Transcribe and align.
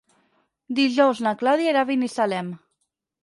Dijous 0.77 1.19
na 1.27 1.33
Clàudia 1.43 1.73
irà 1.73 1.85
a 1.85 1.89
Binissalem. 1.91 2.53